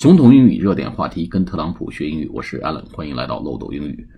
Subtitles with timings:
[0.00, 4.08] 总统英语热点话题，跟特朗普学英语，我是 Allen，欢迎来到漏斗英语。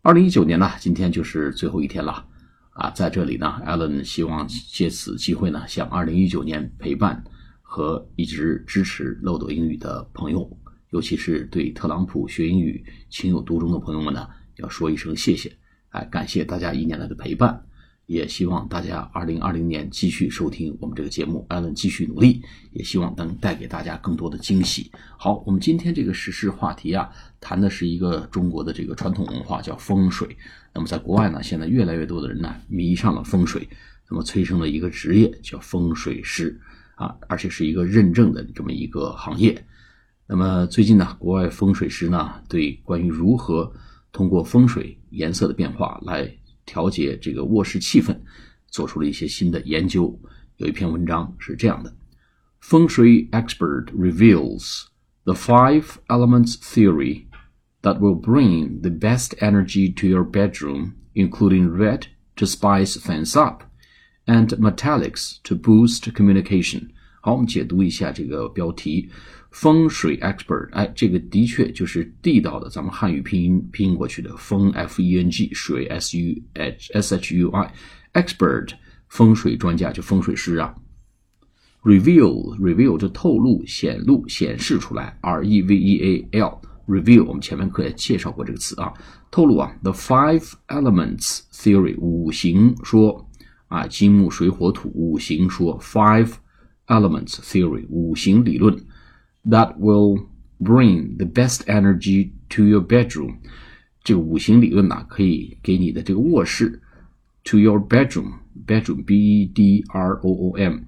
[0.00, 2.26] 二零一九年呢，今天就是最后一天了
[2.70, 7.22] 啊，在这里呢，Allen 希望借此机会呢，向二零一九年陪伴
[7.60, 10.50] 和一直支持漏斗英语的朋友，
[10.88, 14.26] 尤其是对特朗普学英语情有独钟的朋友们呢，
[14.56, 15.54] 要说一声谢谢，
[15.90, 17.62] 哎，感谢大家一年来的陪伴。
[18.06, 22.40] 也希望大家二零二零年继续收听我们这个节目，艾伦继续努力，
[22.72, 24.90] 也希望能带给大家更多的惊喜。
[25.18, 30.36] 好，我们今天这个时事话题啊，谈的是一个中国的这个传统文化，叫风水。
[30.72, 33.68] 那么在国外呢，现在越来越多的人呢迷上了风水，
[34.08, 36.60] 那么催生了一个职业叫风水师
[36.94, 39.66] 啊，而且是一个认证的这么一个行业。
[40.28, 43.72] 那么最近呢，国外风水师呢对关于如何
[44.12, 46.30] 通过风水颜色的变化来
[46.65, 48.15] 调节这个卧室气氛，
[48.67, 50.19] 做出了一些新的研究。
[50.57, 51.93] 有一篇文章是这样的：
[52.59, 54.85] 风水 expert reveals
[55.23, 57.25] the five elements theory
[57.81, 62.03] that will bring the best energy to your bedroom, including red
[62.35, 63.63] to spice things up
[64.25, 66.89] and metallics to boost communication。
[67.26, 69.10] 好，我们解读一下这个标题。
[69.50, 77.74] 风水 expert，哎，这个的确就是地道的咱们汉语拼音拼过去的风 f e n g 水 s u h s h u i
[78.12, 78.74] expert
[79.08, 80.72] 风水专家就风水师啊。
[81.82, 88.94] reveal reveal 就透露显露显示出来 r e v e a l reveal 我们前面课也介绍过这个词啊，
[89.32, 93.28] 透露啊 the five elements theory 五行说。
[93.66, 95.76] 啊金木水火土五行说。
[95.80, 96.34] Five
[96.87, 98.77] elements theory 五行理论。
[99.45, 100.27] That will
[100.59, 103.37] bring the best energy to your bedroom。
[104.03, 106.81] 这个五行理论呢，可以给你的这个卧室，
[107.43, 110.79] to your bedroom，bedroom b e d r o o m，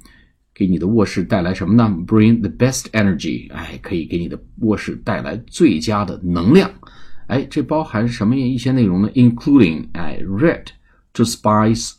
[0.54, 1.84] 给你的卧室带来什么呢？
[2.06, 6.72] Bring the best energy，哎，可以给你的卧室带来最佳的能量。
[7.28, 9.10] 哎，这包含什么一些内容呢？
[9.16, 10.66] Including 哎，red
[11.14, 11.94] to spice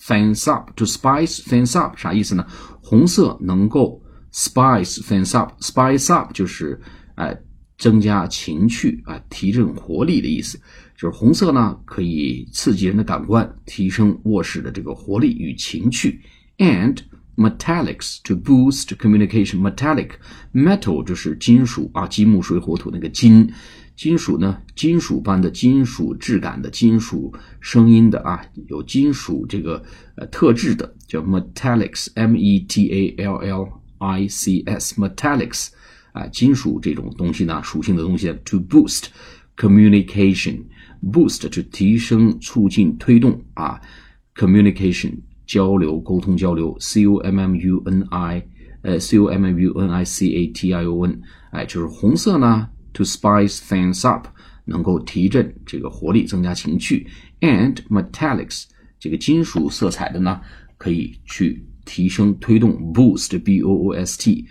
[0.00, 2.46] things up，to spice things up 啥意思呢？
[2.82, 4.02] 红色能够。
[4.30, 6.78] Spice things up, spice up 就是
[7.14, 7.34] 哎
[7.78, 10.60] 增加情趣啊，提振活力的意思。
[10.94, 16.20] 就是红色呢，可以刺激人的感官，提升卧室的这个活力与情趣。
[16.58, 16.98] And
[17.38, 19.60] metallics to boost communication.
[19.60, 20.10] Metallic
[20.52, 23.48] metal 就是金属啊，金木水火土那个金，
[23.96, 29.82] 金属呢，金属般的金属质感的金属声音的啊，有金属这个
[30.16, 33.68] 呃特质的叫 metallics, m e t a l l。
[34.00, 35.70] I C S metallics
[36.12, 39.06] 啊，金属这种东西呢，属性的东西，to boost
[39.56, 43.80] communication，boost 就提升、促进、推动啊
[44.36, 45.14] ，communication
[45.48, 48.46] 交流、沟通、交流，C O M M U N I，
[48.82, 51.20] 呃，C O M M U N I C A T I O N，
[51.50, 54.28] 哎，就是红色呢，to spice things up，
[54.66, 57.08] 能够提振这个活力，增加情趣
[57.40, 58.66] ，and metallics
[59.00, 60.40] 这个金属色彩的呢，
[60.76, 61.64] 可以去。
[61.90, 64.44] 提升、推动，boost b o o s t，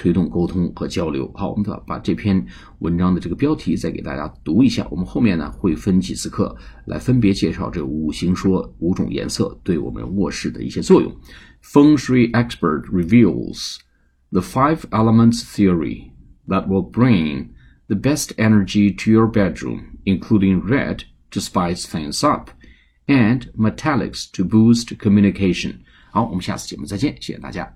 [0.00, 1.30] 推动沟通和交流。
[1.34, 2.44] 好，我们把把这篇
[2.80, 4.86] 文章的这个标题再给大家读一下。
[4.90, 6.54] 我们后面呢会分几次课
[6.84, 11.10] 来分别介绍这五行说五种颜色对我们卧室的一些作用。
[11.62, 13.78] 风水 expert reveals
[14.30, 16.10] the five elements theory
[16.46, 17.48] that will bring
[17.88, 22.50] the best energy to your bedroom, including red to spice things up
[23.06, 25.76] and metallics to boost communication.
[26.10, 27.72] 好，我们下次节目再见，谢谢大家。